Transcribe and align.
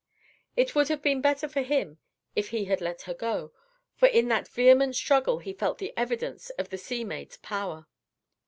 It 0.57 0.73
would 0.73 0.87
have 0.89 1.03
been 1.03 1.21
better 1.21 1.47
for 1.47 1.61
him 1.61 1.99
if 2.35 2.49
he 2.49 2.65
had 2.65 2.81
let 2.81 3.07
go, 3.19 3.53
for 3.93 4.07
in 4.07 4.29
that 4.29 4.47
vehement 4.47 4.95
struggle 4.95 5.37
he 5.37 5.53
felt 5.53 5.77
the 5.77 5.93
evidence 5.95 6.49
of 6.57 6.69
the 6.69 6.77
sea 6.79 7.03
maid's 7.03 7.37
power. 7.37 7.85